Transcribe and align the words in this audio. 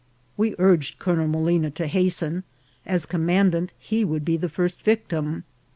We 0.35 0.55
urged 0.57 0.97
Colonel 0.97 1.27
Molina 1.27 1.69
to 1.69 1.85
hasten; 1.85 2.43
as 2.87 3.05
commandant, 3.05 3.71
he 3.77 4.03
would 4.03 4.25
be 4.25 4.35
the 4.35 4.49
first 4.49 4.81
victim. 4.81 5.43